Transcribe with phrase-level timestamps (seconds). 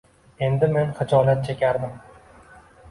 [0.47, 1.95] Endi men xijolat chekardim